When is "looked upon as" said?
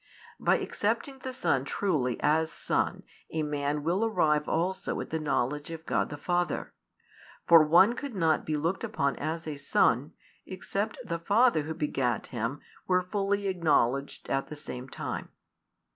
8.55-9.45